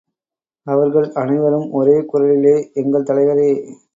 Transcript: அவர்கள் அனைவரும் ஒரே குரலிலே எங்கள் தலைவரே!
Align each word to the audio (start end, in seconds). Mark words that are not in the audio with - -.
அவர்கள் 0.67 1.11
அனைவரும் 1.13 1.67
ஒரே 1.71 1.97
குரலிலே 2.13 2.55
எங்கள் 2.73 3.03
தலைவரே! 3.03 3.49